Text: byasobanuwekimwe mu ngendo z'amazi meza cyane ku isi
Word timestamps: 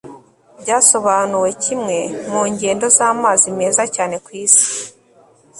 byasobanuwekimwe 0.61 1.97
mu 2.31 2.41
ngendo 2.51 2.85
z'amazi 2.97 3.45
meza 3.59 3.83
cyane 3.95 4.15
ku 4.25 4.29
isi 4.43 4.65